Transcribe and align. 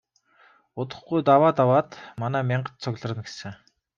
Удахгүй 0.81 1.19
энэ 1.21 1.27
даваа 1.29 1.51
даваад 1.59 1.89
манай 2.21 2.43
мянгат 2.49 2.75
цугларна 2.83 3.21
гэсэн. 3.25 3.53